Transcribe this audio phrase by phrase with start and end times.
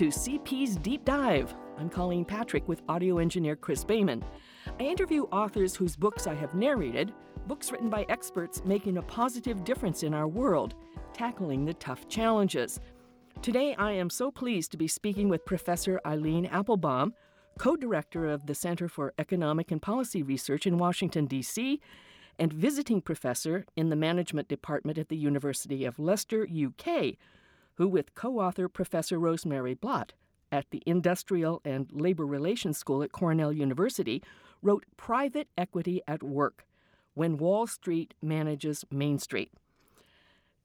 [0.00, 1.54] to CPz Deep Dive.
[1.76, 4.22] I'm Colleen Patrick with audio engineer Chris Bayman.
[4.78, 7.12] I interview authors whose books I have narrated,
[7.46, 10.74] books written by experts making a positive difference in our world,
[11.12, 12.80] tackling the tough challenges.
[13.42, 17.12] Today, I am so pleased to be speaking with Professor Eileen Appelbaum,
[17.58, 21.78] co director of the Center for Economic and Policy Research in Washington, D.C.,
[22.38, 27.16] and visiting professor in the Management Department at the University of Leicester, UK,
[27.80, 30.12] who, with co author Professor Rosemary Batt
[30.52, 34.22] at the Industrial and Labor Relations School at Cornell University,
[34.60, 36.66] wrote Private Equity at Work
[37.14, 39.50] When Wall Street Manages Main Street.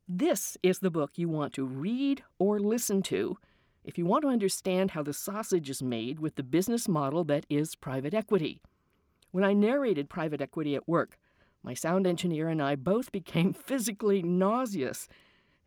[0.09, 3.37] This is the book you want to read or listen to
[3.85, 7.45] if you want to understand how the sausage is made with the business model that
[7.49, 8.59] is private equity.
[9.31, 11.17] When I narrated Private Equity at Work,
[11.63, 15.07] my sound engineer and I both became physically nauseous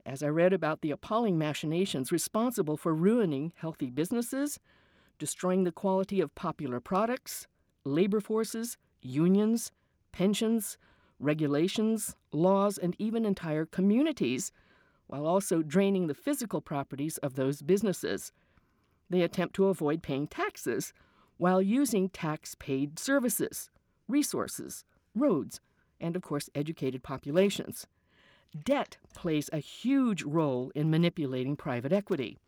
[0.08, 4.58] as I read about the appalling machinations responsible for ruining healthy businesses,
[5.18, 7.46] destroying the quality of popular products,
[7.84, 9.70] labor forces, unions,
[10.10, 10.78] pensions,
[11.20, 14.50] regulations, laws, and even entire communities,
[15.08, 18.32] while also draining the physical properties of those businesses.
[19.10, 20.94] They attempt to avoid paying taxes
[21.36, 23.68] while using tax paid services,
[24.08, 24.84] resources,
[25.14, 25.60] roads,
[26.00, 27.86] and, of course, educated populations.
[28.64, 32.38] Debt plays a huge role in manipulating private equity.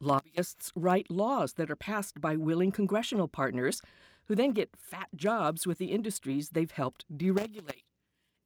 [0.00, 3.82] Lobbyists write laws that are passed by willing congressional partners
[4.26, 7.84] who then get fat jobs with the industries they've helped deregulate.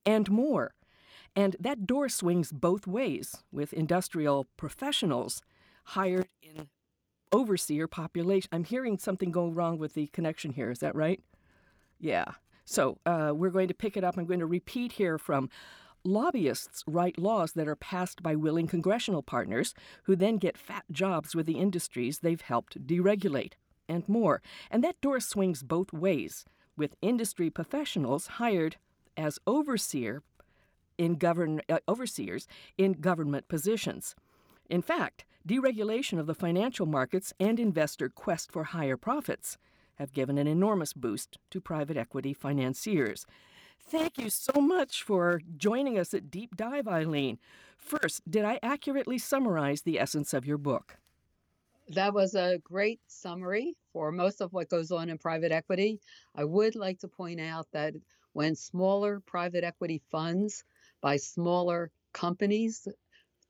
[0.05, 0.75] And more.
[1.37, 5.43] And that door swings both ways with industrial professionals
[5.85, 6.69] hired in
[7.33, 8.49] overseer population.
[8.53, 10.71] I'm hearing something go wrong with the connection here.
[10.71, 11.21] Is that right?
[11.99, 12.33] Yeah.
[12.65, 14.17] So uh, we're going to pick it up.
[14.17, 15.51] I'm going to repeat here from
[16.05, 21.35] lobbyists write laws that are passed by willing congressional partners who then get fat jobs
[21.35, 23.55] with the industries they've helped deregulate,
[23.89, 24.43] and more.
[24.71, 26.45] And that door swings both ways,
[26.77, 28.77] with industry professionals hired
[29.17, 30.23] as overseer
[30.99, 32.47] in govern, uh, overseers
[32.79, 34.15] in government positions.
[34.71, 39.59] In fact, deregulation of the financial markets and investor quest for higher profits
[39.97, 43.27] have given an enormous boost to private equity financiers.
[43.87, 47.39] Thank you so much for joining us at Deep Dive, Eileen.
[47.77, 50.97] First, did I accurately summarize the essence of your book?
[51.89, 56.01] That was a great summary for most of what goes on in private equity.
[56.35, 57.95] I would like to point out that
[58.33, 60.65] when smaller private equity funds
[61.03, 62.89] by smaller companies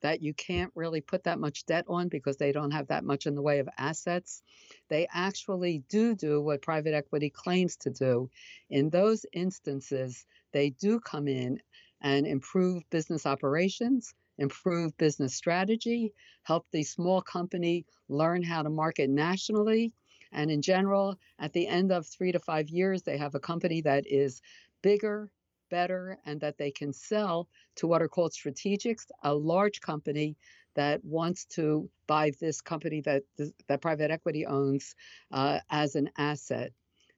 [0.05, 3.25] that you can't really put that much debt on because they don't have that much
[3.25, 4.43] in the way of assets.
[4.91, 8.29] They actually do do what private equity claims to do.
[8.69, 11.59] In those instances, they do come in
[12.03, 19.09] and improve business operations, improve business strategy, help the small company learn how to market
[19.09, 19.95] nationally.
[20.33, 23.81] And in general, at the end of three to five years, they have a company
[23.81, 24.43] that is
[24.83, 25.31] bigger,
[25.75, 30.37] better and that they can sell to what are called strategics, a large company
[30.77, 33.23] that wants to buy this company that
[33.69, 34.95] that private equity owns
[35.33, 36.71] uh, as an asset.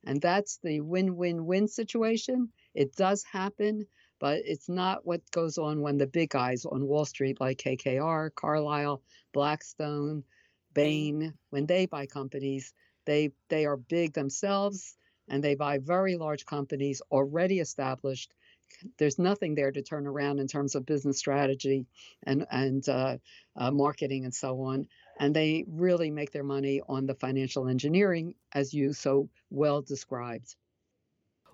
[0.07, 2.49] And that's the win-win-win situation.
[2.75, 3.87] It does happen,
[4.21, 8.31] but it's not what goes on when the big guys on Wall Street, like KKR,
[8.35, 9.03] Carlyle,
[9.35, 10.23] Blackstone,
[10.73, 12.73] Bain, when they buy companies,
[13.05, 14.97] they they are big themselves
[15.29, 18.33] and they buy very large companies already established.
[18.99, 21.87] There's nothing there to turn around in terms of business strategy
[22.25, 23.17] and and uh,
[23.57, 24.89] uh, marketing and so on.
[25.19, 30.57] And they really make their money on the financial engineering, as you so well described.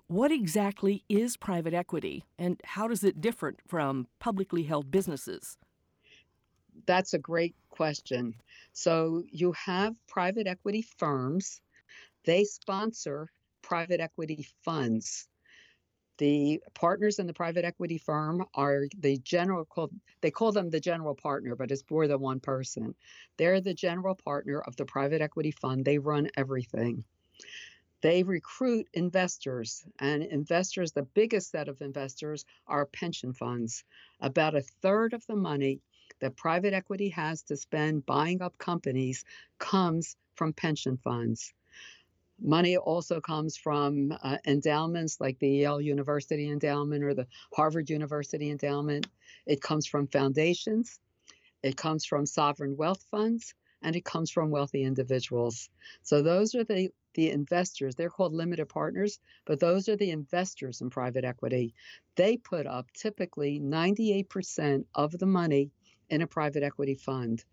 [0.07, 5.57] What exactly is private equity, and how does it differ from publicly held businesses?
[6.85, 8.35] That's a great question.
[8.73, 11.61] So you have private equity firms.
[12.25, 13.29] They sponsor
[13.61, 15.27] private equity funds.
[16.17, 20.79] The partners in the private equity firm are the general called they call them the
[20.79, 22.95] general partner, but it's more than one person.
[23.37, 25.85] They're the general partner of the private equity fund.
[25.85, 27.03] They run everything.
[28.01, 33.85] They recruit investors, and investors, the biggest set of investors are pension funds.
[34.19, 35.79] About a third of the money
[36.19, 39.23] that private equity has to spend buying up companies
[39.57, 41.53] comes from pension funds.
[42.41, 48.49] Money also comes from uh, endowments like the Yale University Endowment or the Harvard University
[48.49, 49.07] Endowment.
[49.45, 50.99] It comes from foundations.
[51.61, 55.69] It comes from sovereign wealth funds and it comes from wealthy individuals.
[56.01, 57.93] So those are the the investors.
[57.93, 61.75] They're called limited partners, but those are the investors in private equity.
[62.15, 65.71] They put up typically 98% of the money
[66.09, 67.43] in a private equity fund.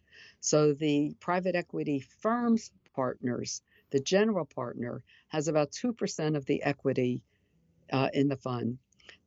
[0.41, 7.23] So the private equity firm's partners, the general partner, has about 2% of the equity
[7.93, 8.79] uh, in the fund.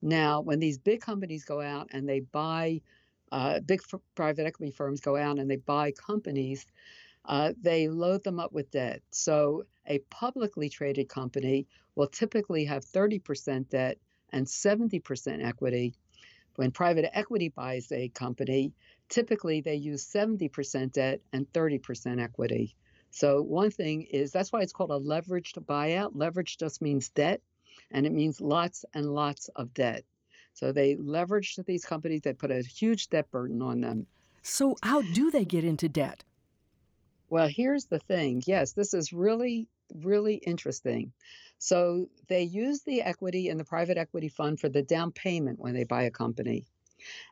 [0.02, 2.82] Now, when these big companies go out and they buy,
[3.32, 6.66] uh, big f- private equity firms go out and they buy companies,
[7.26, 9.02] uh, they load them up with debt.
[9.12, 13.98] So a publicly traded company will typically have 30% debt
[14.32, 15.94] and 70% equity.
[16.56, 18.74] When private equity buys a company,
[19.10, 22.76] typically they use 70% debt and 30% equity.
[23.16, 26.14] So, one thing is that's why it's called a leveraged buyout.
[26.16, 27.42] Leverage just means debt,
[27.92, 30.04] and it means lots and lots of debt.
[30.54, 34.08] So, they leveraged these companies, they put a huge debt burden on them.
[34.42, 36.24] So, how do they get into debt?
[37.30, 38.42] Well, here's the thing.
[38.48, 41.14] Yes, this is really, really interesting.
[41.60, 45.74] So they use the equity in the private equity fund for the down payment when
[45.74, 46.66] they buy a company.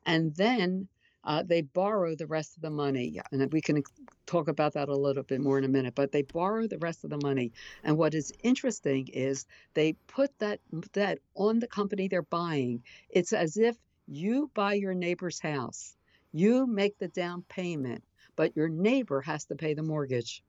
[0.05, 0.87] And then
[1.23, 3.19] uh, they borrow the rest of the money.
[3.31, 3.83] And we can
[4.25, 7.03] talk about that a little bit more in a minute, but they borrow the rest
[7.03, 7.51] of the money.
[7.83, 10.59] And what is interesting is they put that
[10.93, 12.83] debt on the company they're buying.
[13.09, 13.77] It's as if
[14.07, 15.95] you buy your neighbor's house,
[16.31, 18.03] you make the down payment
[18.35, 20.43] but your neighbor has to pay the mortgage.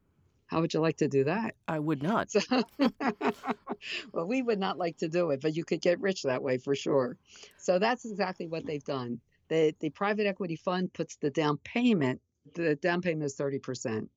[0.46, 1.54] How would you like to do that?
[1.66, 2.30] I would not.
[4.12, 6.58] well, we would not like to do it, but you could get rich that way
[6.58, 7.16] for sure.
[7.56, 9.20] So that's exactly what they've done.
[9.48, 12.20] The, the private equity fund puts the down payment,
[12.54, 14.08] the down payment is 30%.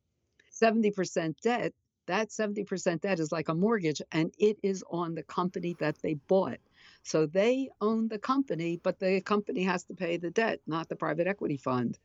[0.62, 1.74] 70% debt,
[2.08, 6.14] that 70% debt is like a mortgage and it is on the company that they
[6.14, 6.60] bought.
[7.04, 10.96] So they own the company, but the company has to pay the debt, not the
[10.96, 11.98] private equity fund.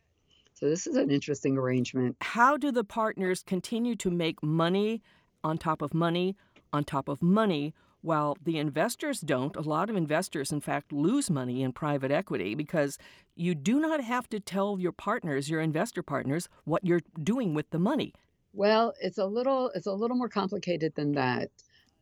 [0.55, 2.17] So this is an interesting arrangement.
[2.21, 5.03] How do the partners continue to make money
[5.43, 6.37] on top of money
[6.73, 9.57] on top of money while the investors don't?
[9.57, 12.99] A lot of investors, in fact, lose money in private equity because
[13.35, 17.71] you do not have to tell your partners, your investor partners, what you're doing with
[17.71, 18.13] the money.
[18.53, 21.51] Well, it's a little it's a little more complicated than that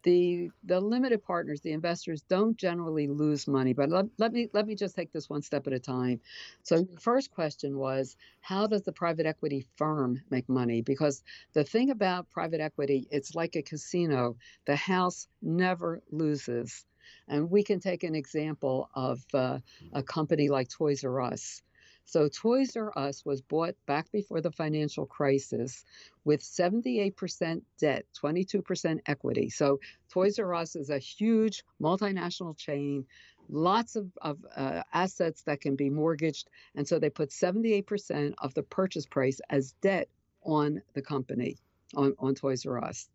[0.02, 4.66] the the limited partners the investors don't generally lose money but let, let me let
[4.66, 6.20] me just take this one step at a time.
[6.62, 10.82] So the first question was how does the private equity firm make money?
[10.82, 11.22] Because
[11.52, 14.36] the thing about private equity it's like a casino.
[14.66, 16.84] The house never loses.
[17.28, 19.58] And we can take an example of uh,
[19.92, 21.62] a company like toys r us
[22.08, 25.84] so Toys R Us was bought back before the financial crisis
[26.24, 29.50] with 78% debt, 22% equity.
[29.50, 29.78] So
[30.08, 33.04] Toys R Us is a huge multinational chain,
[33.50, 36.48] lots of, of uh, assets that can be mortgaged.
[36.74, 40.08] And so they put 78% of the purchase price as debt
[40.42, 41.58] on the company,
[41.94, 43.06] on, on Toys R Us.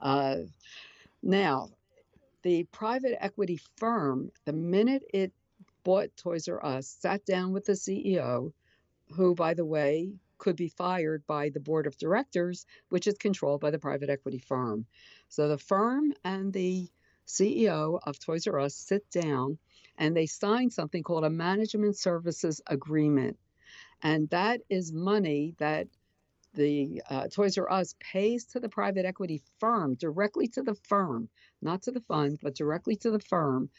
[0.00, 0.36] Uh,
[1.20, 1.70] now,
[2.42, 5.32] the private equity firm, the minute it
[5.82, 8.52] bought Toys R Us, sat down with the CEO,
[9.12, 13.60] who, by the way, could be fired by the board of directors, which is controlled
[13.60, 14.86] by the private equity firm.
[15.28, 16.88] So the firm and the
[17.26, 19.58] CEO of Toys R Us sit down
[19.98, 23.38] and they sign something called a management services agreement.
[24.02, 25.88] And that is money that
[26.54, 31.28] the uh, Toys R Us pays to the private equity firm, directly to the firm,
[31.62, 33.70] not to the fund, but directly to the firm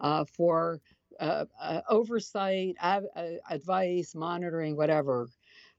[0.00, 0.80] uh, for
[1.20, 3.00] uh, uh, oversight, uh,
[3.48, 5.28] advice, monitoring, whatever.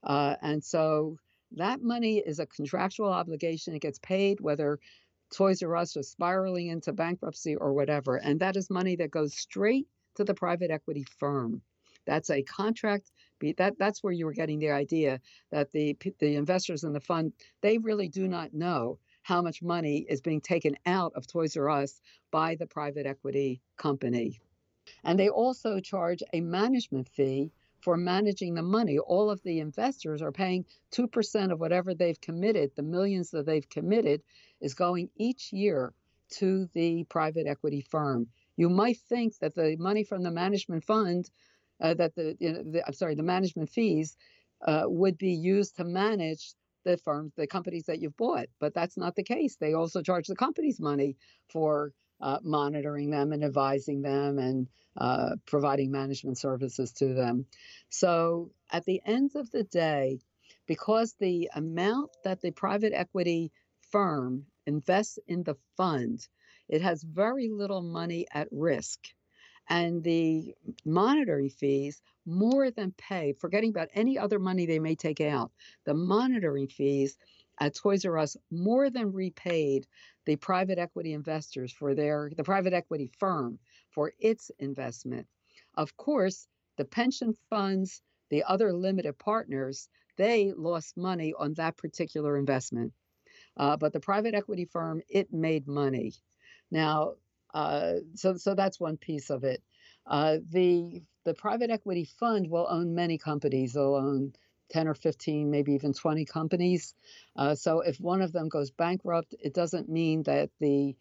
[0.04, 1.18] Uh, and so
[1.56, 3.74] that money is a contractual obligation.
[3.74, 4.78] It gets paid whether
[5.34, 8.16] Toys R Us is spiraling into bankruptcy or whatever.
[8.16, 11.62] And that is money that goes straight to the private equity firm.
[12.06, 13.10] That's a contract.
[13.56, 15.20] That that's where you were getting the idea
[15.50, 20.04] that the the investors in the fund they really do not know how much money
[20.08, 24.40] is being taken out of Toys R Us by the private equity company.
[25.04, 28.98] And they also charge a management fee for managing the money.
[28.98, 33.68] All of the investors are paying 2% of whatever they've committed, the millions that they've
[33.68, 34.22] committed
[34.60, 35.92] is going each year
[36.30, 38.28] to the private equity firm.
[38.56, 41.28] You might think that the money from the management fund,
[41.80, 44.16] uh, that the, you know, the, I'm sorry, the management fees
[44.64, 48.96] uh, would be used to manage the firms, the companies that you've bought, but that's
[48.96, 49.56] not the case.
[49.56, 51.16] They also charge the companies money
[51.48, 57.46] for uh, monitoring them and advising them and uh, providing management services to them.
[57.90, 60.20] So at the end of the day,
[60.66, 63.52] because the amount that the private equity
[63.90, 66.26] firm invests in the fund,
[66.68, 69.00] it has very little money at risk.
[69.68, 75.20] And the monitoring fees more than pay, forgetting about any other money they may take
[75.20, 75.50] out,
[75.84, 77.16] the monitoring fees
[77.70, 79.86] Toys R Us more than repaid
[80.26, 83.58] the private equity investors for their the private equity firm
[83.90, 85.26] for its investment.
[85.74, 92.36] Of course, the pension funds, the other limited partners, they lost money on that particular
[92.36, 92.92] investment.
[93.56, 96.14] Uh, but the private equity firm, it made money.
[96.70, 97.14] Now,
[97.54, 99.62] uh, so so that's one piece of it.
[100.06, 103.74] Uh, the the private equity fund will own many companies.
[103.74, 104.32] They'll own
[104.70, 106.94] 10 or 15, maybe even 20 companies.
[107.36, 110.96] Uh, so if one of them goes bankrupt, it doesn't mean that the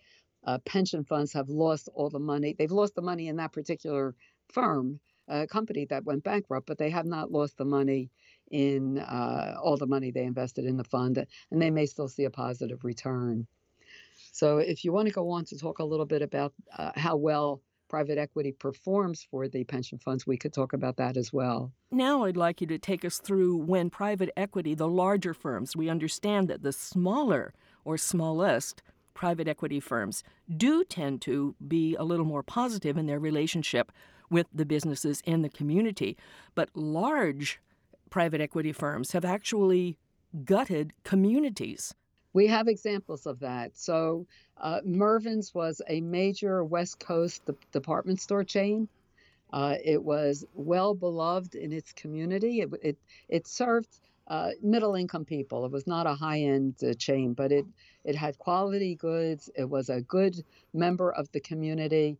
[0.45, 2.55] uh, pension funds have lost all the money.
[2.57, 4.15] They've lost the money in that particular
[4.51, 4.99] firm,
[5.29, 8.09] uh, company that went bankrupt, but they have not lost the money
[8.49, 12.25] in uh, all the money they invested in the fund, and they may still see
[12.25, 13.47] a positive return.
[14.33, 17.15] So, if you want to go on to talk a little bit about uh, how
[17.15, 17.61] well
[17.91, 21.73] private equity performs for the pension funds, we could talk about that as well.
[21.91, 25.89] Now, I'd like you to take us through when private equity, the larger firms, we
[25.89, 28.81] understand that the smaller or smallest
[29.13, 30.23] private equity firms
[30.55, 33.91] do tend to be a little more positive in their relationship
[34.29, 36.17] with the businesses in the community.
[36.55, 37.59] But large
[38.09, 39.97] private equity firms have actually
[40.45, 41.93] gutted communities.
[42.33, 43.77] We have examples of that.
[43.77, 48.87] So, uh, Mervyn's was a major West Coast de- department store chain.
[49.51, 52.61] Uh, it was well beloved in its community.
[52.61, 52.97] It, it,
[53.27, 55.65] it served uh, middle income people.
[55.65, 57.65] It was not a high end uh, chain, but it,
[58.05, 59.49] it had quality goods.
[59.55, 60.35] It was a good
[60.73, 62.17] member of the community.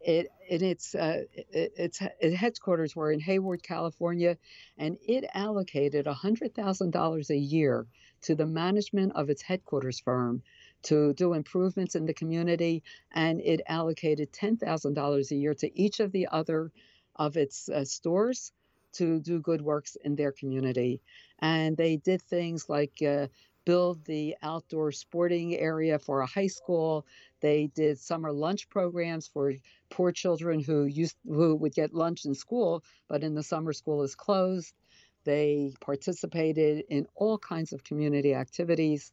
[0.00, 4.38] It in its uh, it, its, its headquarters were in Hayward, California,
[4.78, 7.86] and it allocated hundred thousand dollars a year
[8.22, 10.42] to the management of its headquarters firm
[10.82, 15.80] to do improvements in the community, and it allocated ten thousand dollars a year to
[15.80, 16.72] each of the other
[17.16, 18.52] of its uh, stores
[18.92, 21.00] to do good works in their community.
[21.38, 23.28] And they did things like uh,
[23.64, 27.06] build the outdoor sporting area for a high school.
[27.40, 29.52] They did summer lunch programs for
[29.90, 34.02] poor children who used who would get lunch in school, but in the summer school
[34.02, 34.74] is closed.
[35.24, 39.12] They participated in all kinds of community activities.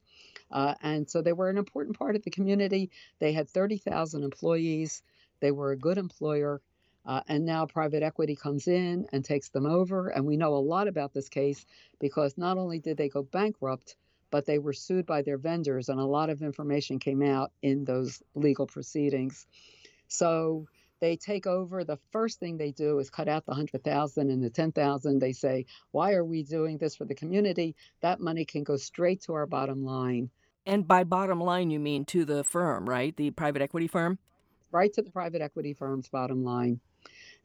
[0.51, 2.89] Uh, and so they were an important part of the community.
[3.19, 5.01] They had 30,000 employees.
[5.39, 6.61] They were a good employer.
[7.05, 10.09] Uh, and now private equity comes in and takes them over.
[10.09, 11.65] And we know a lot about this case
[11.99, 13.95] because not only did they go bankrupt,
[14.29, 17.85] but they were sued by their vendors, and a lot of information came out in
[17.85, 19.45] those legal proceedings.
[20.07, 20.67] So
[20.99, 21.83] they take over.
[21.83, 25.19] The first thing they do is cut out the hundred thousand and the ten thousand.
[25.19, 27.75] They say, "Why are we doing this for the community?
[28.01, 30.29] That money can go straight to our bottom line."
[30.65, 33.15] And by bottom line, you mean to the firm, right?
[33.15, 34.19] The private equity firm?
[34.71, 36.81] Right to the private equity firm's bottom line.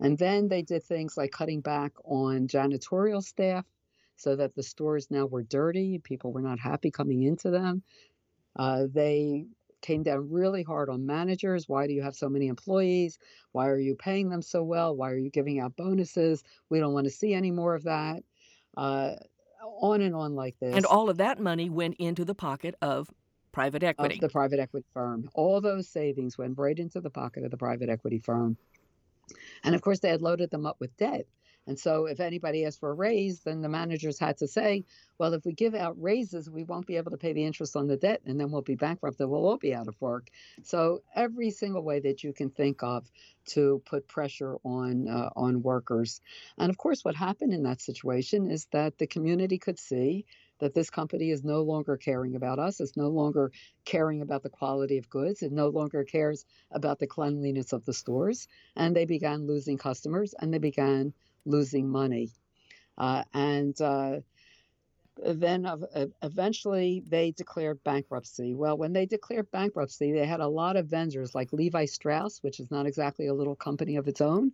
[0.00, 3.64] And then they did things like cutting back on janitorial staff
[4.16, 5.98] so that the stores now were dirty.
[5.98, 7.82] People were not happy coming into them.
[8.56, 9.46] Uh, they
[9.82, 11.68] came down really hard on managers.
[11.68, 13.18] Why do you have so many employees?
[13.52, 14.96] Why are you paying them so well?
[14.96, 16.42] Why are you giving out bonuses?
[16.70, 18.22] We don't want to see any more of that.
[18.76, 19.14] Uh,
[19.80, 20.74] on and on like this.
[20.74, 23.10] And all of that money went into the pocket of
[23.52, 24.14] private equity.
[24.14, 25.28] Of the private equity firm.
[25.34, 28.56] All those savings went right into the pocket of the private equity firm.
[29.64, 31.26] And of course, they had loaded them up with debt.
[31.66, 34.84] And so if anybody asked for a raise, then the managers had to say,
[35.18, 37.86] well, if we give out raises, we won't be able to pay the interest on
[37.86, 40.28] the debt and then we'll be bankrupt and we'll all be out of work.
[40.64, 43.08] So every single way that you can think of
[43.46, 46.20] to put pressure on uh, on workers.
[46.58, 50.24] And of course what happened in that situation is that the community could see
[50.58, 53.50] that this company is no longer caring about us, it's no longer
[53.84, 57.92] caring about the quality of goods, it no longer cares about the cleanliness of the
[57.92, 61.12] stores, and they began losing customers and they began
[61.44, 62.30] losing money.
[62.98, 64.20] Uh, and uh,
[65.24, 68.54] then uh, eventually they declared bankruptcy.
[68.54, 72.60] Well, when they declared bankruptcy, they had a lot of vendors like Levi Strauss, which
[72.60, 74.52] is not exactly a little company of its own,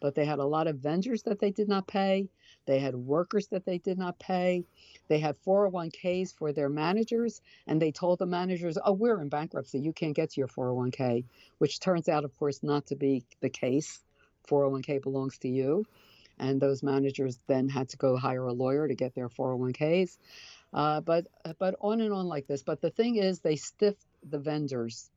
[0.00, 2.28] but they had a lot of vendors that they did not pay.
[2.66, 4.64] They had workers that they did not pay.
[5.08, 9.80] They had 401ks for their managers, and they told the managers, Oh, we're in bankruptcy.
[9.80, 11.24] You can't get to your 401k,
[11.58, 14.00] which turns out, of course, not to be the case.
[14.48, 15.86] 401k belongs to you
[16.40, 20.16] and those managers then had to go hire a lawyer to get their 401ks.
[20.72, 21.26] Uh, but
[21.58, 22.62] but on and on like this.
[22.62, 25.10] But the thing is, they stiffed the vendors.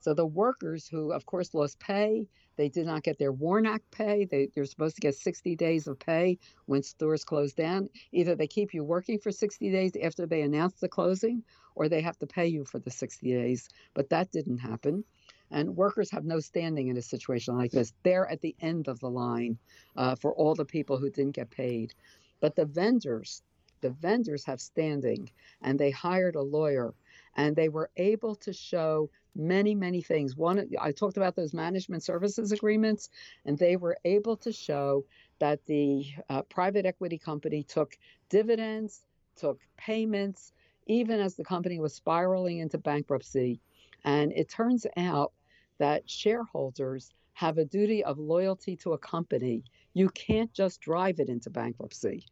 [0.00, 3.90] So the workers who, of course, lost pay, they did not get their WARN Act
[3.90, 4.26] pay.
[4.26, 7.88] They, they're supposed to get 60 days of pay when stores close down.
[8.12, 11.42] Either they keep you working for 60 days after they announce the closing,
[11.74, 13.68] or they have to pay you for the 60 days.
[13.94, 15.04] But that didn't happen.
[15.50, 17.92] And workers have no standing in a situation like this.
[18.02, 19.58] They're at the end of the line
[19.96, 21.94] uh, for all the people who didn't get paid.
[22.40, 23.42] But the vendors,
[23.80, 25.30] the vendors have standing,
[25.62, 26.94] and they hired a lawyer,
[27.36, 30.36] and they were able to show many, many things.
[30.36, 33.10] One, I talked about those management services agreements,
[33.44, 35.04] and they were able to show
[35.38, 37.96] that the uh, private equity company took
[38.28, 39.04] dividends,
[39.36, 40.52] took payments,
[40.86, 43.60] even as the company was spiraling into bankruptcy.
[44.04, 45.32] And it turns out
[45.78, 49.64] that shareholders have a duty of loyalty to a company.
[49.92, 52.26] You can't just drive it into bankruptcy.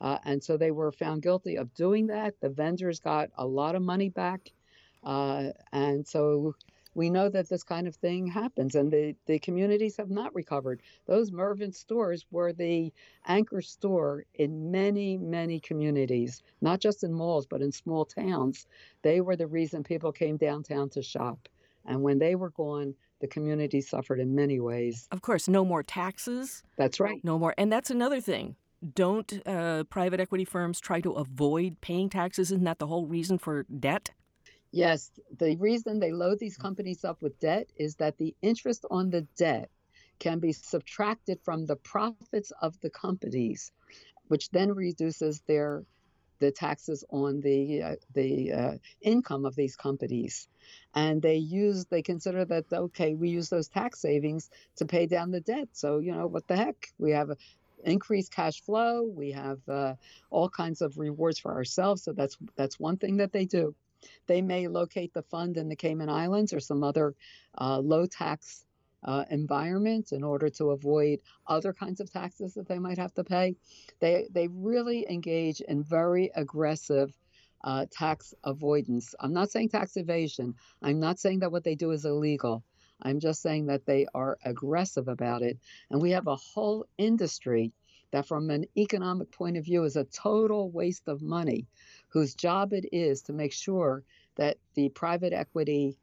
[0.00, 2.34] Uh, and so they were found guilty of doing that.
[2.40, 4.50] The vendors got a lot of money back.
[5.04, 6.54] Uh, and so
[6.94, 10.82] we know that this kind of thing happens and the, the communities have not recovered.
[11.06, 12.92] Those Mervyn stores were the
[13.26, 18.66] anchor store in many, many communities, not just in malls, but in small towns.
[19.02, 21.48] They were the reason people came downtown to shop.
[21.86, 25.08] And when they were gone, the community suffered in many ways.
[25.10, 26.62] Of course, no more taxes.
[26.76, 27.20] That's right.
[27.24, 27.54] No more.
[27.56, 28.56] And that's another thing.
[28.94, 32.50] Don't uh, private equity firms try to avoid paying taxes?
[32.50, 34.10] Isn't that the whole reason for debt?
[34.72, 39.10] Yes, the reason they load these companies up with debt is that the interest on
[39.10, 39.70] the debt
[40.18, 43.70] can be subtracted from the profits of the companies,
[44.28, 45.84] which then reduces their
[46.38, 50.48] the taxes on the uh, the uh, income of these companies.
[50.94, 55.30] And they use they consider that okay, we use those tax savings to pay down
[55.30, 55.68] the debt.
[55.72, 57.36] So you know what the heck, we have a,
[57.84, 59.02] increased cash flow.
[59.02, 59.94] We have uh,
[60.30, 62.02] all kinds of rewards for ourselves.
[62.02, 63.74] So that's that's one thing that they do.
[64.26, 67.14] They may locate the fund in the Cayman Islands or some other
[67.58, 68.64] uh, low tax
[69.04, 73.24] uh, environment in order to avoid other kinds of taxes that they might have to
[73.24, 73.56] pay.
[74.00, 77.16] They, they really engage in very aggressive
[77.64, 79.14] uh, tax avoidance.
[79.20, 80.54] I'm not saying tax evasion.
[80.82, 82.64] I'm not saying that what they do is illegal.
[83.02, 85.58] I'm just saying that they are aggressive about it.
[85.90, 87.72] And we have a whole industry
[88.12, 91.66] that, from an economic point of view, is a total waste of money
[92.08, 94.04] whose job it is to make sure
[94.36, 95.96] that the private equity,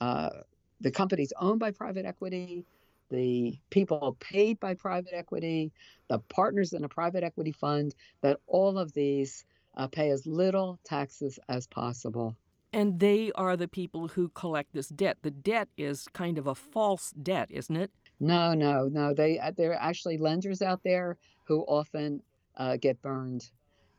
[0.00, 0.30] uh,
[0.80, 2.64] the companies owned by private equity,
[3.10, 5.72] the people paid by private equity,
[6.08, 9.44] the partners in a private equity fund, that all of these
[9.76, 12.36] uh, pay as little taxes as possible.
[12.72, 15.18] And they are the people who collect this debt.
[15.22, 17.90] The debt is kind of a false debt, isn't it?
[18.20, 19.14] No, no, no.
[19.14, 22.22] They uh, there are actually lenders out there who often
[22.56, 23.48] uh, get burned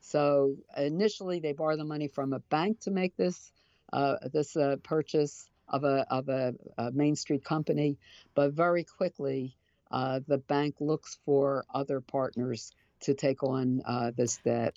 [0.02, 3.52] so initially, they borrow the money from a bank to make this
[3.92, 7.98] uh, this uh, purchase of a of a, a, Main Street company,
[8.34, 9.56] but very quickly
[9.92, 14.76] uh, the bank looks for other partners to take on uh, this debt.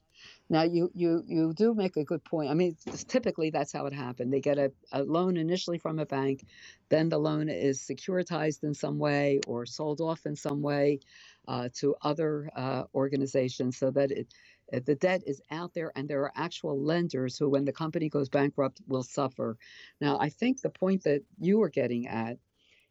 [0.51, 2.51] Now, you you you do make a good point.
[2.51, 2.77] I mean,
[3.09, 4.33] typically that's how it happened.
[4.33, 6.45] They get a, a loan initially from a bank,
[6.91, 11.01] then the loan is securitized in some way or sold off in some way
[11.49, 14.35] uh, to other uh, organizations so that it
[14.73, 18.09] uh, the debt is out there and there are actual lenders who when the company
[18.09, 19.59] goes bankrupt will suffer
[20.01, 22.39] now i think the point that you were getting at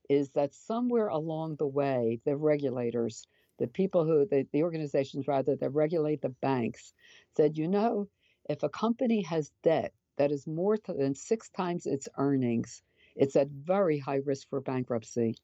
[0.10, 3.28] is that somewhere along the way the regulators
[3.62, 6.94] the people who the, the organizations rather that regulate the banks
[7.38, 8.08] said you know
[8.50, 12.82] if a company has debt that is more than six times its earnings
[13.16, 15.36] it's at very high risk for bankruptcy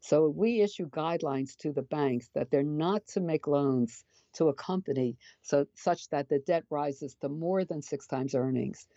[0.00, 4.54] so we issue guidelines to the banks that they're not to make loans to a
[4.54, 8.88] company so such that the debt rises to more than six times earnings.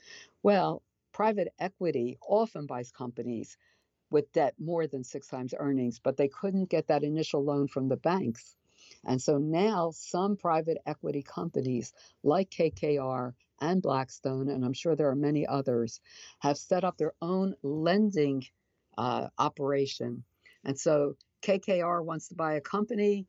[0.44, 3.58] Well, private equity often buys companies
[4.10, 7.90] with debt more than six times earnings, but they couldn't get that initial loan from
[7.90, 8.56] the banks.
[9.06, 15.10] And so now some private equity companies like KKR and Blackstone, and I'm sure there
[15.10, 16.02] are many others,
[16.40, 18.44] have set up their own lending
[18.98, 20.24] uh, operation.
[20.64, 23.28] And so KKR wants to buy a company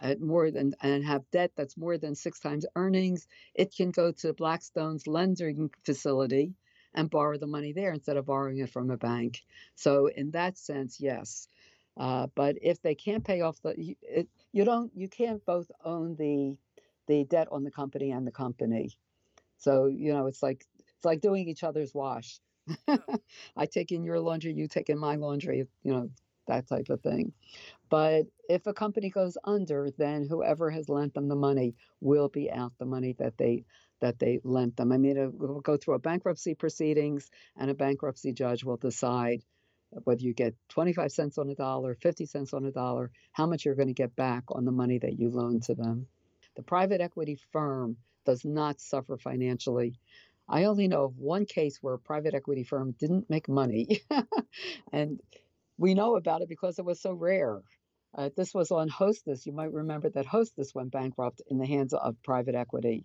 [0.00, 4.12] at more than and have debt that's more than six times earnings, it can go
[4.12, 6.54] to Blackstone's lending facility
[6.94, 9.44] and borrow the money there instead of borrowing it from a bank.
[9.74, 11.48] So in that sense, yes.
[11.96, 16.16] Uh, but if they can't pay off the, it, you don't, you can't both own
[16.16, 16.56] the
[17.06, 18.90] the debt on the company and the company.
[19.56, 22.40] So you know, it's like it's like doing each other's wash.
[23.56, 25.66] I take in your laundry, you take in my laundry.
[25.82, 26.10] You know,
[26.46, 27.32] that type of thing.
[27.90, 32.50] But if a company goes under, then whoever has lent them the money will be
[32.50, 33.64] out the money that they
[34.00, 34.92] that they lent them.
[34.92, 39.42] I mean, it will go through a bankruptcy proceedings, and a bankruptcy judge will decide
[39.90, 43.64] whether you get 25 cents on a dollar, 50 cents on a dollar, how much
[43.64, 46.06] you're going to get back on the money that you loaned to them.
[46.56, 49.98] The private equity firm does not suffer financially.
[50.48, 54.02] I only know of one case where a private equity firm didn't make money.
[54.92, 55.20] and
[55.78, 57.60] we know about it because it was so rare.
[58.14, 59.46] Uh, this was on Hostess.
[59.46, 63.04] You might remember that Hostess went bankrupt in the hands of private equity.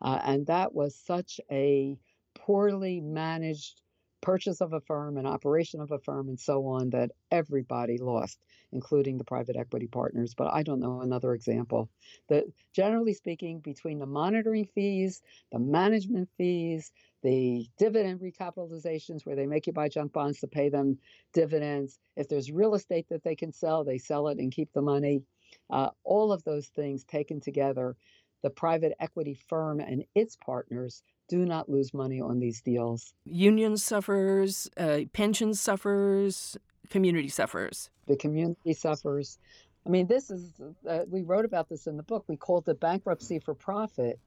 [0.00, 1.98] Uh, and that was such a
[2.34, 3.80] poorly managed
[4.20, 8.38] purchase of a firm, an operation of a firm, and so on that everybody lost,
[8.70, 10.34] including the private equity partners.
[10.34, 11.90] But I don't know another example.
[12.28, 19.46] That generally speaking, between the monitoring fees, the management fees, the dividend recapitalizations where they
[19.46, 20.98] make you buy junk bonds to pay them
[21.32, 21.98] dividends.
[22.16, 25.22] If there's real estate that they can sell, they sell it and keep the money.
[25.70, 27.96] Uh, all of those things taken together,
[28.42, 33.14] the private equity firm and its partners do not lose money on these deals.
[33.24, 36.56] Union suffers, uh, pension suffers,
[36.90, 37.90] community suffers.
[38.06, 39.38] The community suffers.
[39.86, 42.24] I mean, this is, uh, we wrote about this in the book.
[42.28, 44.18] We called it bankruptcy for profit.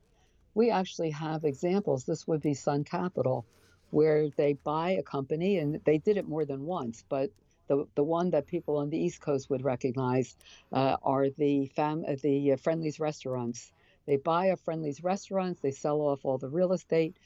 [0.55, 2.05] We actually have examples.
[2.05, 3.45] This would be Sun Capital,
[3.91, 7.29] where they buy a company, and they did it more than once, but
[7.67, 10.35] the, the one that people on the East Coast would recognize
[10.71, 13.71] uh, are the fam- uh, the uh, Friendly's restaurants.
[14.05, 17.17] They buy a Friendly's restaurants, they sell off all the real estate,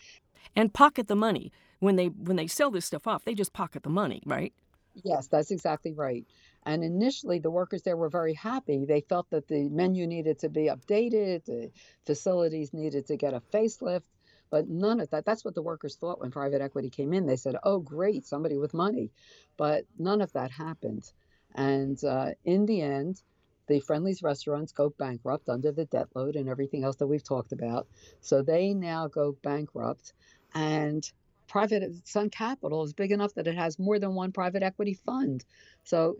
[0.56, 1.52] and pocket the money.
[1.80, 4.54] When they when they sell this stuff off, they just pocket the money, right?
[5.04, 6.26] Yes, that's exactly right.
[6.66, 8.86] And initially, the workers there were very happy.
[8.86, 11.72] They felt that the menu needed to be updated, the
[12.06, 14.04] facilities needed to get a facelift,
[14.50, 15.26] but none of that.
[15.26, 17.26] That's what the workers thought when private equity came in.
[17.26, 19.12] They said, oh, great, somebody with money.
[19.58, 21.10] But none of that happened.
[21.56, 23.22] And uh, in the end,
[23.68, 27.52] the Friendly's restaurants go bankrupt under the debt load and everything else that we've talked
[27.52, 27.88] about.
[28.20, 30.14] So they now go bankrupt.
[30.54, 31.10] And
[31.48, 35.46] private Sun Capital is big enough that it has more than one private equity fund.
[35.84, 36.18] So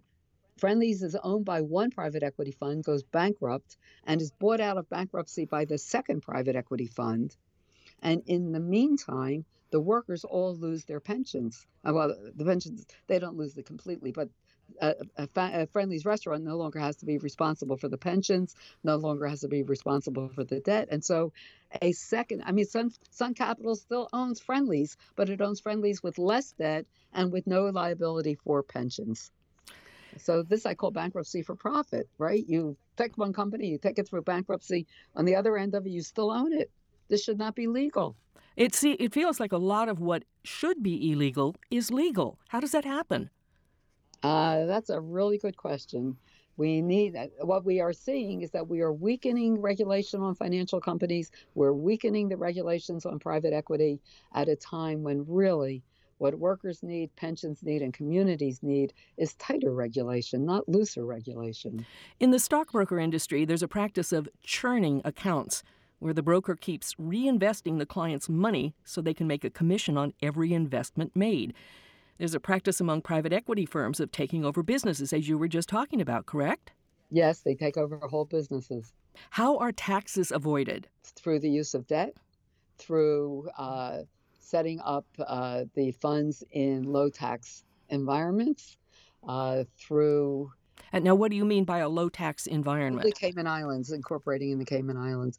[0.60, 4.90] Friendly's is owned by one private equity fund, goes bankrupt, and is bought out of
[4.90, 7.36] bankruptcy by the second private equity fund.
[8.02, 11.66] And in the meantime, the workers all lose their pensions.
[11.86, 14.30] Uh, well, the pensions, they don't lose it completely, but
[14.82, 18.98] a, a, a, Friendly's restaurant no longer has to be responsible for the pensions, no
[18.98, 20.90] longer has to be responsible for the debt.
[20.92, 21.32] And so
[21.82, 26.18] a second, I mean, Sun, Sun Capital still owns Friendly's, but it owns Friendly's with
[26.18, 29.32] less debt and with no liability for pensions.
[30.20, 32.44] So this I call bankruptcy for profit, right?
[32.48, 34.86] You take one company, you take it through bankruptcy.
[35.16, 36.70] On the other end of it, you still own it.
[37.08, 38.16] This should not be legal.
[38.56, 42.38] It see, it feels like a lot of what should be illegal is legal.
[42.50, 43.30] How does that happen?
[44.22, 46.18] Uh, that's a really good question.
[46.58, 50.82] We need uh, what we are seeing is that we are weakening regulation on financial
[50.82, 51.32] companies.
[51.56, 54.02] We're weakening the regulations on private equity
[54.36, 55.84] at a time when really
[56.20, 61.86] what workers need, pensions need, and communities need is tighter regulation, not looser regulation.
[62.20, 65.64] In the stockbroker industry, there's a practice of churning accounts,
[66.00, 70.14] where the broker keeps reinvesting the client's money so they can make a commission on
[70.22, 71.54] every investment made.
[72.18, 75.70] There's a practice among private equity firms of taking over businesses, as you were just
[75.70, 76.72] talking about, correct?
[77.12, 78.94] Yes, they take over whole businesses.
[79.32, 80.88] How are taxes avoided?
[81.04, 82.14] Through the use of debt,
[82.78, 84.00] through uh,
[84.50, 88.78] setting up uh, the funds in low tax environments,
[89.28, 90.52] uh, through
[90.92, 93.06] and now, what do you mean by a low tax environment?
[93.06, 95.38] The Cayman Islands, incorporating in the Cayman Islands.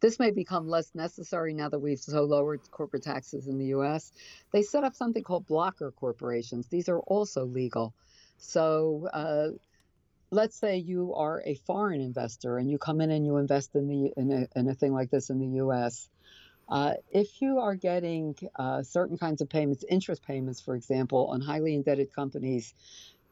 [0.00, 4.12] This may become less necessary now that we've so lowered corporate taxes in the US.
[4.52, 6.68] They set up something called blocker corporations.
[6.68, 7.94] These are also legal.
[8.38, 9.48] So, uh,
[10.30, 13.88] let's say you are a foreign investor and you come in and you invest in
[13.88, 16.08] the in a, in a thing like this in the US.
[16.68, 21.40] Uh, if you are getting uh, certain kinds of payments, interest payments, for example, on
[21.40, 22.74] highly indebted companies,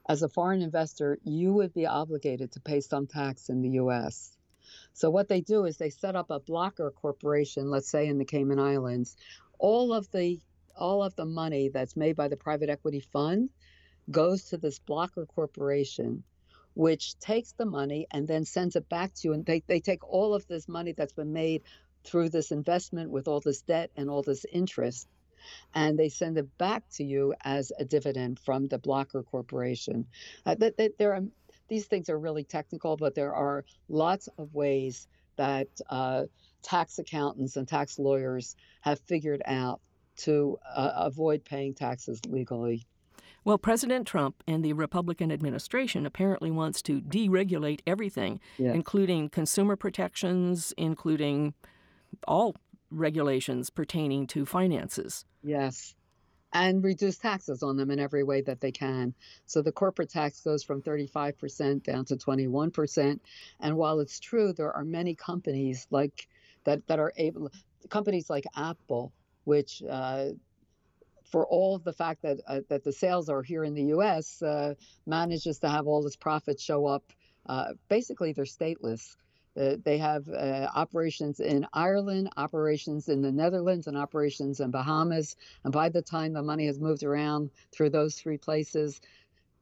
[0.09, 4.37] as a foreign investor, you would be obligated to pay some tax in the US.
[4.93, 8.25] So what they do is they set up a blocker corporation, let's say in the
[8.25, 9.17] Cayman Islands.
[9.59, 10.41] All of the
[10.77, 13.49] all of the money that's made by the private equity fund
[14.11, 16.25] goes to this blocker corporation,
[16.75, 19.35] which takes the money and then sends it back to you.
[19.35, 21.63] And they, they take all of this money that's been made
[22.05, 25.09] through this investment with all this debt and all this interest
[25.75, 30.07] and they send it back to you as a dividend from the blocker corporation.
[30.47, 30.55] Uh,
[30.99, 31.21] there are
[31.69, 36.25] these things are really technical, but there are lots of ways that uh,
[36.63, 39.81] tax accountants and tax lawyers have figured out
[40.17, 42.87] to uh, avoid paying taxes legally.
[43.45, 48.73] Well, President Trump and the Republican administration apparently wants to deregulate everything, yeah.
[48.73, 51.53] including consumer protections, including
[52.27, 52.57] all
[52.91, 55.25] regulations pertaining to finances.
[55.43, 55.95] Yes
[56.55, 59.13] and reduce taxes on them in every way that they can.
[59.45, 63.19] So the corporate tax goes from 35% down to 21%.
[63.61, 66.29] And while it's true, there are many companies like
[66.63, 67.51] that that are able,
[67.91, 70.27] companies like Apple, which uh,
[71.25, 74.75] for all the fact that uh, that the sales are here in the U.S., uh,
[75.07, 77.03] manages to have all this profit show up.
[77.47, 79.17] Uh, basically, they're stateless.
[79.57, 85.37] Uh, they have uh, operations in Ireland, operations in the Netherlands, and operations in Bahamas.
[85.63, 89.01] And by the time the money has moved around through those three places,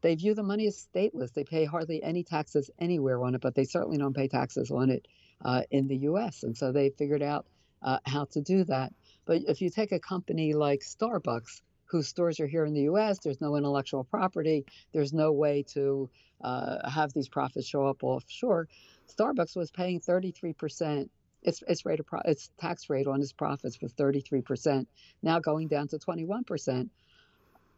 [0.00, 1.32] they view the money as stateless.
[1.32, 4.90] They pay hardly any taxes anywhere on it, but they certainly don't pay taxes on
[4.90, 5.06] it
[5.44, 6.42] uh, in the US.
[6.42, 7.46] And so they figured out
[7.82, 8.92] uh, how to do that.
[9.24, 13.18] But if you take a company like Starbucks, whose stores are here in the US,
[13.18, 16.08] there's no intellectual property, there's no way to
[16.40, 18.66] uh, have these profits show up offshore.
[19.08, 21.08] Starbucks was paying 33%.
[21.42, 24.86] Its, its rate of pro- its tax rate on its profits was 33%,
[25.22, 26.88] now going down to 21%.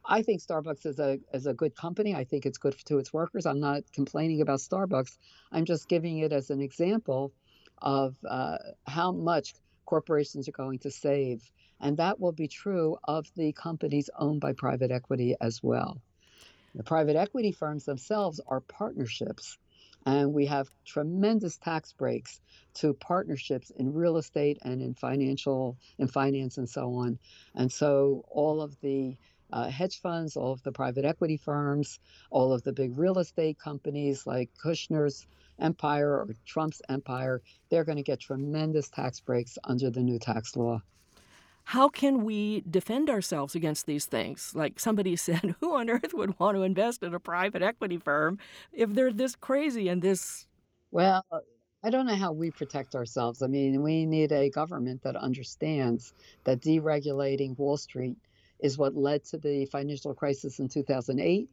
[0.06, 2.14] I think Starbucks is a is a good company.
[2.14, 3.46] I think it's good to its workers.
[3.46, 5.16] I'm not complaining about Starbucks.
[5.50, 7.32] I'm just giving it as an example
[7.80, 9.54] of uh, how much
[9.86, 14.52] corporations are going to save, and that will be true of the companies owned by
[14.52, 16.00] private equity as well.
[16.74, 19.58] The private equity firms themselves are partnerships,
[20.06, 22.40] and we have tremendous tax breaks
[22.74, 27.18] to partnerships in real estate and in financial in finance and so on.
[27.54, 29.16] And so all of the
[29.52, 33.58] uh, hedge funds, all of the private equity firms, all of the big real estate
[33.58, 35.26] companies like Kushner's
[35.58, 37.40] empire or Trump's empire,
[37.70, 40.82] they're going to get tremendous tax breaks under the new tax law.
[41.64, 44.52] How can we defend ourselves against these things?
[44.54, 48.38] Like somebody said, who on earth would want to invest in a private equity firm
[48.72, 50.46] if they're this crazy and this?
[50.90, 51.24] Well,
[51.82, 53.42] I don't know how we protect ourselves.
[53.42, 58.16] I mean, we need a government that understands that deregulating Wall Street
[58.60, 61.50] is what led to the financial crisis in 2008.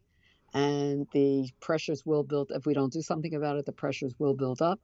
[0.54, 4.34] And the pressures will build, if we don't do something about it, the pressures will
[4.34, 4.80] build up.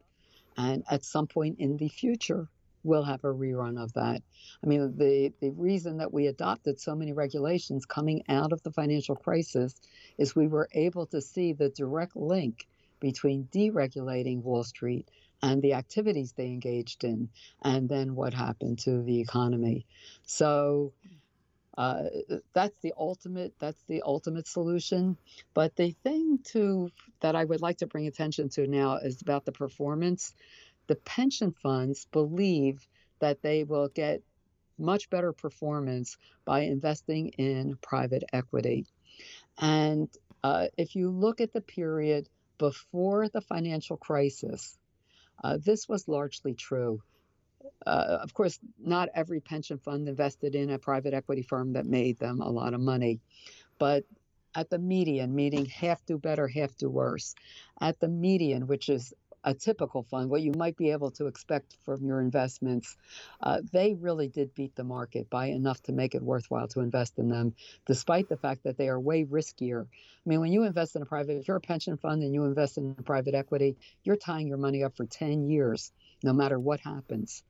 [0.57, 2.49] And at some point in the future,
[2.87, 4.21] we'll have a rerun of that.
[4.63, 8.71] I mean, the, the reason that we adopted so many regulations coming out of the
[8.71, 9.75] financial crisis
[10.17, 12.65] is we were able to see the direct link
[12.99, 15.07] between deregulating Wall Street
[15.43, 17.29] and the activities they engaged in,
[17.61, 19.85] and then what happened to the economy.
[20.23, 20.93] So
[21.77, 22.05] uh,
[22.53, 25.15] that's the ultimate that's the ultimate solution
[25.53, 29.45] but the thing to that i would like to bring attention to now is about
[29.45, 30.33] the performance
[30.87, 32.87] the pension funds believe
[33.19, 34.21] that they will get
[34.79, 38.85] much better performance by investing in private equity.
[39.59, 40.07] And
[40.43, 44.77] uh, if you look at the period before the financial crisis
[45.43, 47.01] uh, this was largely true.
[47.85, 52.17] Uh, of course, not every pension fund invested in a private equity firm that made
[52.17, 53.19] them a lot of money,
[53.77, 54.03] but
[54.55, 57.35] at the median, meaning half do better, half do worse,
[57.79, 59.13] at the median, which is
[59.47, 62.97] a typical fund, what you might be able to expect from your investments,
[63.41, 67.17] uh, they really did beat the market by enough to make it worthwhile to invest
[67.17, 67.55] in them,
[67.85, 69.83] despite the fact that they are way riskier.
[69.85, 72.43] I mean, when you invest in a private, if you're a pension fund and you
[72.43, 76.81] invest in private equity, you're tying your money up for 10 years, no matter what
[76.81, 77.41] happens.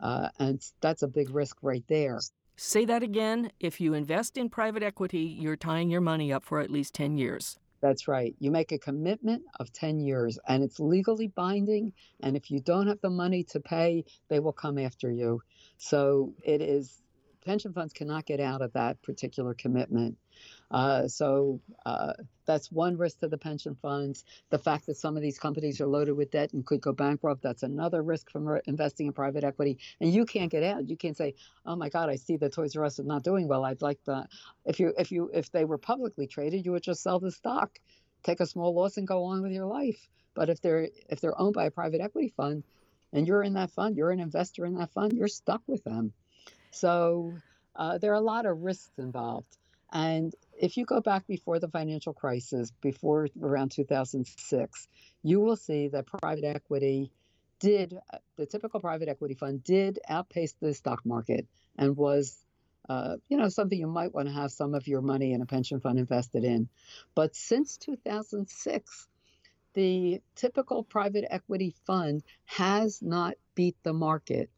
[0.00, 2.18] Uh, and that's a big risk right there.
[2.56, 3.52] Say that again.
[3.60, 7.16] If you invest in private equity, you're tying your money up for at least 10
[7.16, 7.60] years.
[7.84, 8.34] That's right.
[8.38, 11.92] You make a commitment of 10 years and it's legally binding.
[12.22, 15.42] And if you don't have the money to pay, they will come after you.
[15.76, 17.02] So it is,
[17.44, 20.16] pension funds cannot get out of that particular commitment.
[20.70, 22.14] Uh, so uh,
[22.46, 24.24] that's one risk to the pension funds.
[24.50, 27.42] The fact that some of these companies are loaded with debt and could go bankrupt,
[27.42, 29.78] that's another risk from investing in private equity.
[30.00, 30.88] And you can't get out.
[30.88, 33.48] You can't say, "Oh my God, I see that Toys R Us is not doing
[33.48, 33.64] well.
[33.64, 34.28] I'd like that."
[34.64, 37.78] If you if you if they were publicly traded, you would just sell the stock,
[38.22, 40.08] take a small loss, and go on with your life.
[40.34, 42.64] But if they're if they're owned by a private equity fund,
[43.12, 46.12] and you're in that fund, you're an investor in that fund, you're stuck with them.
[46.72, 47.34] So
[47.76, 49.56] uh, there are a lot of risks involved.
[49.92, 54.88] And if you go back before the financial crisis, before around 2006,
[55.22, 57.10] you will see that private equity
[57.60, 61.46] did, uh, the typical private equity fund did outpace the stock market
[61.78, 62.38] and was,
[62.88, 65.46] uh, you know, something you might want to have some of your money in a
[65.46, 66.68] pension fund invested in.
[67.14, 69.08] But since 2006,
[69.74, 74.50] the typical private equity fund has not beat the market.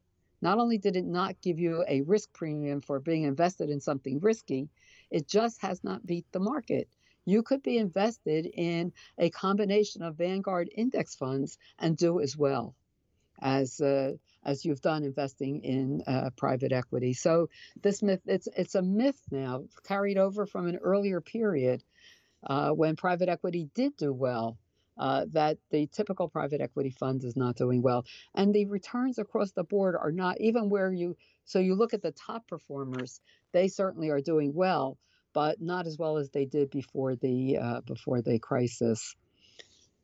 [0.42, 4.20] Not only did it not give you a risk premium for being invested in something
[4.20, 4.68] risky,
[5.10, 6.88] it just has not beat the market.
[7.24, 12.74] You could be invested in a combination of Vanguard index funds and do as well
[13.40, 14.12] as uh,
[14.44, 17.12] as you've done investing in uh, private equity.
[17.12, 17.48] So
[17.82, 21.82] this myth it's it's a myth now carried over from an earlier period
[22.46, 24.56] uh, when private equity did do well.
[24.98, 28.04] Uh, that the typical private equity fund is not doing well,
[28.34, 31.16] and the returns across the board are not even where you.
[31.44, 33.20] So you look at the top performers;
[33.52, 34.98] they certainly are doing well,
[35.32, 39.14] but not as well as they did before the uh, before the crisis.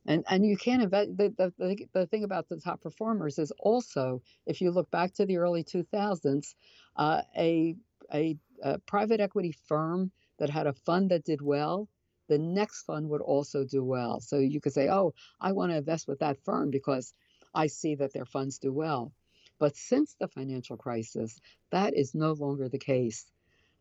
[0.04, 1.16] And and you can't invest.
[1.16, 5.26] The, the, the, thing about the top performers is also, if you look back to
[5.26, 6.54] the early 2000s,
[6.96, 7.76] uh, a,
[8.12, 11.88] a a private equity firm that had a fund that did well,
[12.28, 14.20] the next fund would also do well.
[14.20, 17.12] So you could say, oh, I want to invest with that firm because
[17.54, 19.12] I see that their funds do well.
[19.58, 21.38] But since the financial crisis,
[21.70, 23.26] that is no longer the case.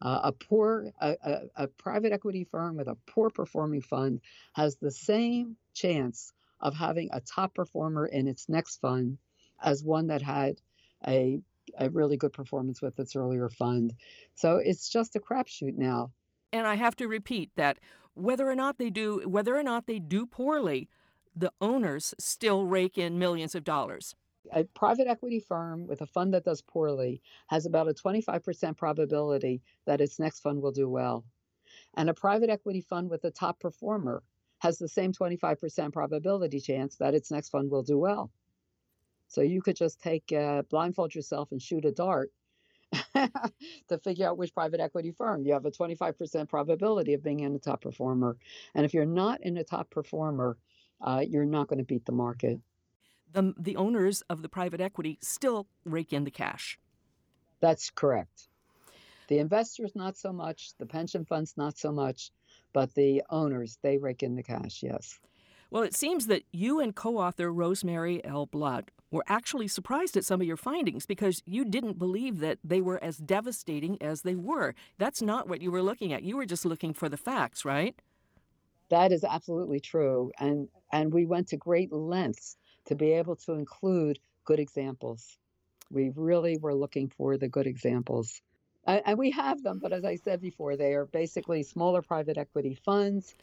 [0.02, 4.20] Uh, a poor, a, a, a private equity firm with a poor performing fund
[4.54, 9.18] has the same chance of having a top performer in its next fund
[9.62, 10.60] as one that had
[11.08, 11.40] a
[11.78, 13.94] a really good performance with its earlier fund.
[14.36, 16.12] So it's just a crapshoot now.
[16.52, 17.80] And I have to repeat that
[18.14, 20.90] whether or not they do whether or not they do poorly,
[21.36, 24.16] the owners still rake in millions of dollars.
[24.52, 29.62] A private equity firm with a fund that does poorly has about a 25% probability
[29.86, 31.24] that its next fund will do well.
[31.96, 34.24] And a private equity fund with a top performer
[34.60, 38.32] has the same 25% probability chance that its next fund will do well.
[39.28, 42.32] So you could just take, uh, blindfold yourself and shoot a dart
[43.90, 45.46] to figure out which private equity firm.
[45.46, 48.38] You have a 25% probability of being in a top performer.
[48.76, 50.58] And if you're not in a top performer,
[51.02, 52.60] uh, you're not going to beat the market.
[53.34, 56.78] The, the owners of the private equity still rake in the cash.
[57.62, 58.48] That's correct.
[59.28, 60.72] The investors, not so much.
[60.78, 62.32] The pension funds, not so much.
[62.74, 65.20] But the owners, they rake in the cash, yes.
[65.72, 68.46] Well, it seems that you and co author Rosemary L.
[68.46, 72.82] Batt were actually surprised at some of your findings because you didn't believe that they
[72.82, 74.76] were as devastating as they were.
[74.98, 76.24] That's not what you were looking at.
[76.24, 77.96] You were just looking for the facts, right?
[78.90, 80.34] That is absolutely true.
[80.38, 82.58] And and we went to great lengths
[82.88, 85.38] to be able to include good examples.
[85.90, 88.42] We really were looking for the good examples.
[88.86, 92.74] And we have them, but as I said before, they are basically smaller private equity
[92.84, 93.36] funds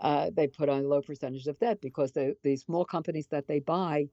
[0.00, 3.46] uh, they put on a low percentage of debt because the, these small companies that
[3.46, 4.08] they buy,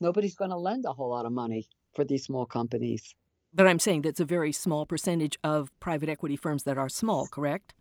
[0.00, 3.14] nobody's going to lend a whole lot of money for these small companies.
[3.52, 7.26] But I'm saying that's a very small percentage of private equity firms that are small,
[7.26, 7.74] correct?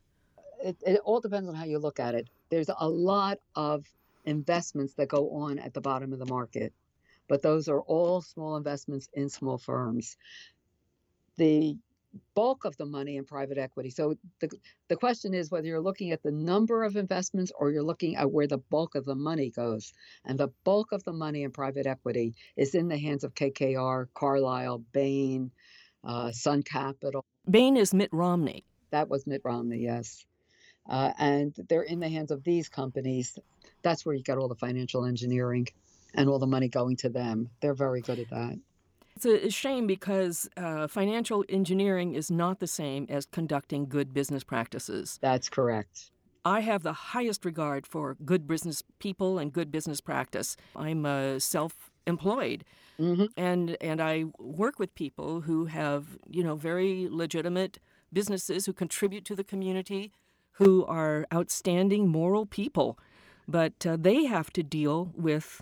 [0.64, 2.30] It, it all depends on how you look at it.
[2.50, 3.86] There's a lot of
[4.26, 6.74] investments that go on at the bottom of the market,
[7.28, 10.18] but those are all small investments in small firms.
[11.38, 11.78] The
[12.36, 13.90] bulk of the money in private equity.
[13.90, 14.50] So the
[14.88, 18.32] the question is whether you're looking at the number of investments or you're looking at
[18.32, 19.94] where the bulk of the money goes.
[20.26, 24.08] And the bulk of the money in private equity is in the hands of KKR,
[24.14, 25.52] Carlyle, Bain,
[26.04, 27.26] uh, Sun Capital.
[27.50, 28.64] Bain is Mitt Romney.
[28.92, 30.26] That was Mitt Romney, yes.
[30.90, 33.38] Uh, and they're in the hands of these companies.
[33.84, 35.68] That's where you get all the financial engineering
[36.16, 37.50] and all the money going to them.
[37.62, 38.60] They're very good at that.
[39.22, 44.46] It's a shame because uh, financial engineering is not the same as conducting good business
[44.46, 45.20] practices.
[45.22, 46.12] That's correct.
[46.46, 50.56] I have the highest regard for good business people and good business practice.
[50.74, 52.64] I'm uh, self employed.
[52.98, 53.26] Mm-hmm.
[53.36, 57.78] And and I work with people who have you know very legitimate
[58.14, 60.14] businesses who contribute to the community,
[60.54, 62.98] who are outstanding moral people,
[63.50, 65.62] but uh, they have to deal with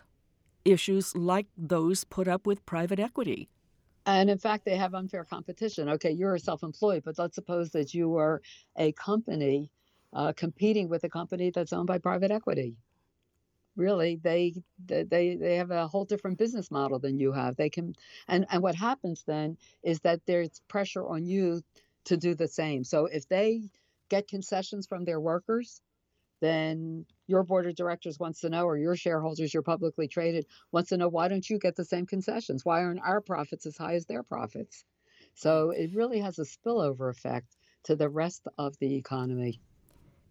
[0.68, 3.50] issues like those put up with private equity.
[4.06, 5.90] And in fact, they have unfair competition.
[5.90, 8.42] Okay, you're self employed, but let's suppose that you are
[8.78, 9.70] a company
[10.14, 12.78] uh, competing with a company that's owned by private equity.
[13.76, 14.56] Really, they
[14.88, 17.58] they they have a whole different business model than you have.
[17.58, 17.96] They can,
[18.28, 21.62] and and what happens then is that there's pressure on you
[22.06, 22.84] to do the same.
[22.84, 23.70] So if they
[24.10, 25.82] get concessions from their workers,
[26.40, 30.90] then your board of directors wants to know, or your shareholders, you're publicly traded, wants
[30.90, 32.64] to know why don't you get the same concessions?
[32.64, 34.86] Why aren't our profits as high as their profits?
[35.34, 39.60] So it really has a spillover effect to the rest of the economy.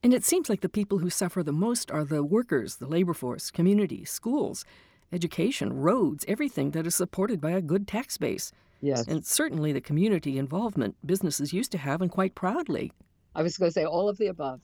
[0.02, 3.14] And it seems like the people who suffer the most are the workers, the labor
[3.14, 4.64] force, community, schools,
[5.12, 8.52] education, roads, everything that is supported by a good tax base.
[8.80, 9.06] Yes.
[9.06, 12.92] And certainly the community involvement businesses used to have and quite proudly.
[13.34, 14.60] I was going to say all of the above.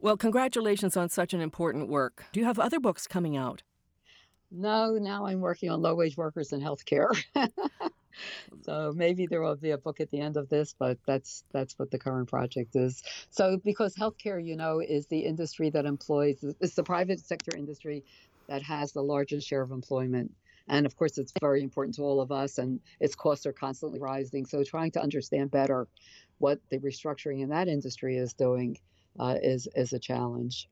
[0.00, 2.26] Well, congratulations on such an important work.
[2.32, 3.62] Do you have other books coming out?
[4.50, 7.12] No, now I'm working on low wage workers in healthcare.
[8.62, 11.78] so maybe there will be a book at the end of this, but that's that's
[11.78, 13.02] what the current project is.
[13.30, 18.04] So because healthcare, you know, is the industry that employs it's the private sector industry
[18.48, 20.32] that has the largest share of employment.
[20.68, 23.98] And of course, it's very important to all of us, and its costs are constantly
[23.98, 24.46] rising.
[24.46, 25.88] So, trying to understand better
[26.38, 28.78] what the restructuring in that industry is doing
[29.18, 30.68] uh, is is a challenge.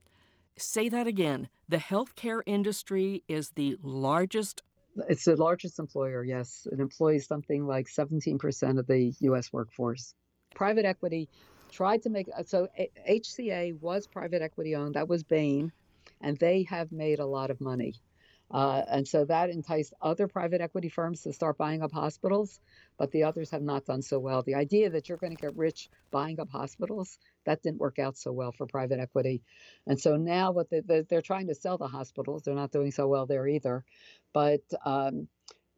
[0.57, 1.49] Say that again.
[1.69, 4.63] The healthcare industry is the largest.
[5.09, 6.25] It's the largest employer.
[6.25, 9.53] Yes, it employs something like 17% of the U.S.
[9.53, 10.15] workforce.
[10.55, 11.29] Private equity
[11.71, 12.69] tried to make so
[13.09, 14.95] HCA was private equity owned.
[14.95, 15.73] That was Bain.
[16.23, 17.95] and they have made a lot of money.
[18.51, 22.61] Uh, and so that enticed other private equity firms to start buying up hospitals,
[22.97, 24.43] but the others have not done so well.
[24.43, 28.17] The idea that you're going to get rich buying up hospitals, that didn't work out
[28.17, 29.43] so well for private equity.
[29.87, 33.09] And so now what they, they're trying to sell the hospitals, they're not doing so
[33.09, 33.85] well there either.
[34.33, 35.29] But um,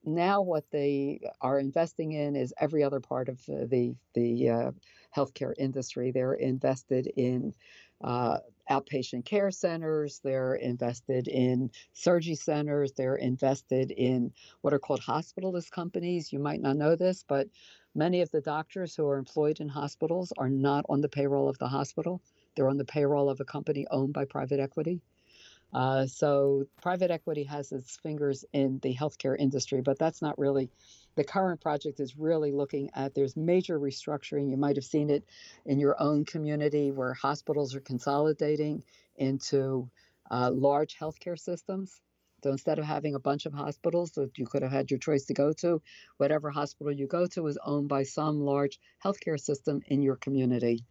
[0.04, 4.70] now what they are investing in is every other part of the the uh,
[5.16, 6.10] healthcare industry.
[6.10, 7.54] They're invested in
[8.02, 8.38] uh,
[8.70, 10.20] outpatient care centers.
[10.22, 12.92] They're invested in surgery centers.
[12.92, 16.32] They're invested in what are called hospitalist companies.
[16.32, 17.48] You might not know this, but
[17.94, 21.58] many of the doctors who are employed in hospitals are not on the payroll of
[21.58, 22.20] the hospital.
[22.54, 25.00] They're on the payroll of a company owned by private equity.
[25.72, 30.70] Uh, so private equity has its fingers in the healthcare industry, but that's not really
[31.18, 34.50] the current project is really looking at there's major restructuring.
[34.50, 35.24] You might have seen it
[35.66, 38.84] in your own community where hospitals are consolidating
[39.16, 39.90] into
[40.30, 42.00] uh, large healthcare systems.
[42.44, 45.24] So instead of having a bunch of hospitals that you could have had your choice
[45.24, 45.82] to go to,
[46.18, 50.84] whatever hospital you go to is owned by some large healthcare system in your community.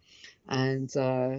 [0.49, 1.37] And uh,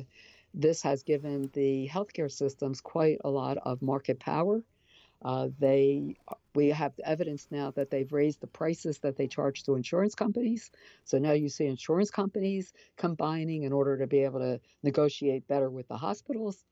[0.54, 4.62] this has given the healthcare systems quite a lot of market power.
[5.22, 6.16] Uh, they
[6.54, 10.70] we have evidence now that they've raised the prices that they charge to insurance companies.
[11.04, 15.70] So now you see insurance companies combining in order to be able to negotiate better
[15.70, 16.64] with the hospitals.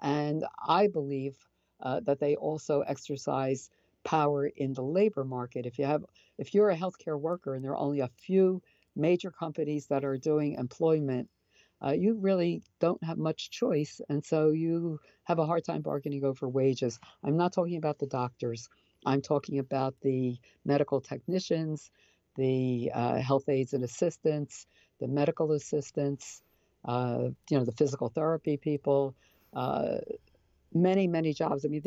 [0.00, 1.36] And I believe
[1.80, 3.70] uh, that they also exercise
[4.04, 5.66] power in the labor market.
[5.66, 6.04] If you have
[6.38, 8.62] if you're a healthcare worker and there are only a few
[8.96, 11.28] major companies that are doing employment
[11.84, 14.00] uh, you really don't have much choice.
[14.08, 16.98] And so you have a hard time bargaining over wages.
[17.24, 18.68] I'm not talking about the doctors,
[19.04, 21.90] I'm talking about the medical technicians,
[22.36, 24.66] the uh, health aides and assistants,
[25.00, 26.42] the medical assistants,
[26.84, 29.14] uh, you know, the physical therapy people,
[29.54, 29.98] uh,
[30.72, 31.64] many, many jobs.
[31.64, 31.82] I mean,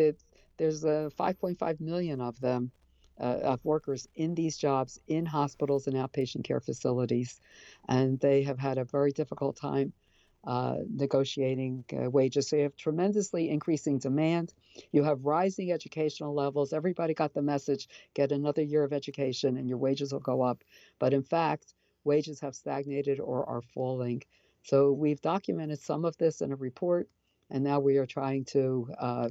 [0.58, 2.72] there's 5.5 million of them
[3.20, 7.40] uh, of workers in these jobs in hospitals and outpatient care facilities,
[7.88, 9.94] and they have had a very difficult time
[10.46, 12.50] uh, negotiating uh, wages.
[12.50, 14.54] So you have tremendously increasing demand.
[14.92, 16.72] You have rising educational levels.
[16.72, 20.64] Everybody got the message get another year of education and your wages will go up.
[21.00, 24.22] But in fact, wages have stagnated or are falling.
[24.62, 27.10] So we've documented some of this in a report,
[27.50, 29.30] and now we are trying to uh,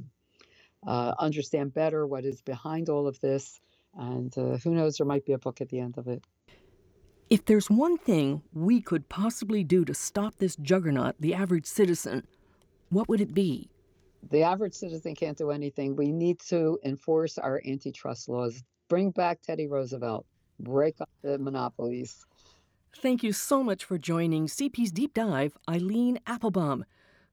[0.85, 3.59] uh understand better what is behind all of this
[3.97, 6.23] and uh, who knows, there might be a book at the end of it.
[7.29, 12.27] If there's one thing we could possibly do to stop this juggernaut, the average citizen,
[12.89, 13.69] what would it be?
[14.29, 15.95] The average citizen can't do anything.
[15.95, 20.25] We need to enforce our antitrust laws, bring back Teddy Roosevelt,
[20.59, 22.25] break up the monopolies.
[22.97, 26.83] Thank you so much for joining CPz Deep Dive, Eileen Appelbaum,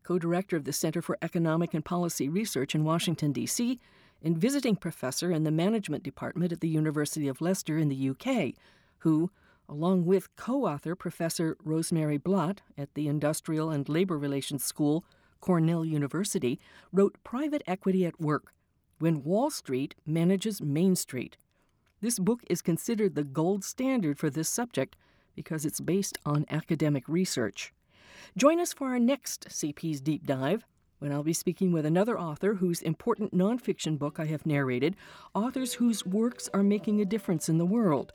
[0.03, 3.79] co director of the Center for Economic and Policy Research in Washington, D.C
[4.23, 8.55] and visiting professor in the management department at the University of Leicester in the UK,
[8.99, 9.31] who,
[9.69, 15.05] along with co author Professor Rosemary Batt at the Industrial and Labor Relations School,
[15.41, 16.61] Cornell University,
[16.93, 18.53] wrote Private Equity at Work
[18.99, 21.37] When Wall Street Manages Main Street.
[22.01, 24.97] This book is considered the gold standard for this subject
[25.35, 27.73] because it's based on academic research.
[28.37, 30.65] Join us for our next CPz Deep Dive
[31.03, 34.95] when I'll be speaking with another author whose important nonfiction book I have narrated,
[35.35, 38.13] authors whose works are making a difference in the world.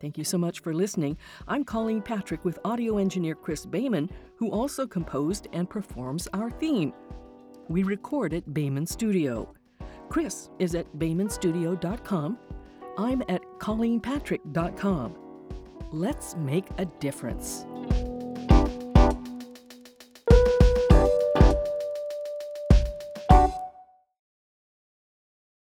[0.00, 1.16] Thank you so much for listening.
[1.46, 6.92] I'm Colleen Patrick with audio engineer Chris Bayman, who also composed and performs our theme.
[7.68, 9.54] We record at Bayman Studio.
[10.08, 12.38] Chris is at baymanstudio.com.
[12.98, 15.16] I'm at colleenpatrick.com.
[15.92, 17.64] Let's make a difference.